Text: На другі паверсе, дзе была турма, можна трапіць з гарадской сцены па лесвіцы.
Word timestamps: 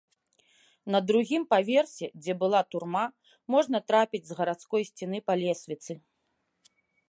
На 0.95 0.99
другі 1.09 1.37
паверсе, 1.51 2.07
дзе 2.23 2.33
была 2.41 2.61
турма, 2.75 3.05
можна 3.57 3.77
трапіць 3.91 4.25
з 4.31 4.41
гарадской 4.41 4.83
сцены 4.91 5.17
па 5.29 5.33
лесвіцы. 5.45 5.93